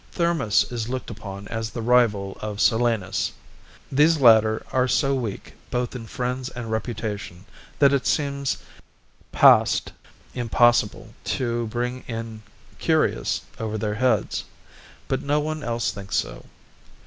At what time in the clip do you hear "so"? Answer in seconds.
4.87-5.13, 16.15-16.45